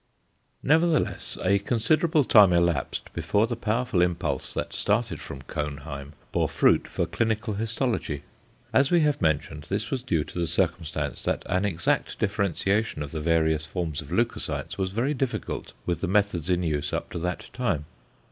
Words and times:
Nevertheless, 0.63 1.37
a 1.45 1.59
considerable 1.59 2.23
time 2.23 2.51
elapsed 2.53 3.13
before 3.13 3.45
the 3.45 3.55
powerful 3.55 4.01
impulse 4.01 4.51
that 4.51 4.73
started 4.73 5.21
from 5.21 5.43
Cohnheim, 5.43 6.13
bore 6.31 6.49
fruit 6.49 6.87
for 6.87 7.05
clinical 7.05 7.53
histology. 7.53 8.23
As 8.73 8.89
we 8.89 9.01
have 9.01 9.21
mentioned 9.21 9.67
this 9.69 9.91
was 9.91 10.01
due 10.01 10.23
to 10.23 10.39
the 10.39 10.47
circumstance 10.47 11.21
that 11.21 11.43
an 11.45 11.65
exact 11.65 12.17
differentiation 12.17 13.03
of 13.03 13.11
the 13.11 13.21
various 13.21 13.63
forms 13.67 14.01
of 14.01 14.11
leucocytes 14.11 14.75
was 14.75 14.89
very 14.89 15.13
difficult 15.13 15.73
with 15.85 16.01
the 16.01 16.07
methods 16.07 16.49
in 16.49 16.63
use 16.63 16.93
up 16.93 17.11
to 17.11 17.19
that 17.19 17.51
time. 17.53 17.85